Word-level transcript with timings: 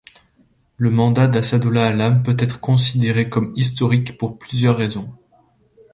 Le 0.77 0.89
mandat 0.89 1.27
d'Asadollah 1.27 1.85
Alam 1.89 2.23
peut 2.23 2.35
être 2.39 2.59
considérée 2.59 3.29
comme 3.29 3.53
historique 3.55 4.17
pour 4.17 4.39
plusieurs 4.39 4.75
raisons. 4.77 5.11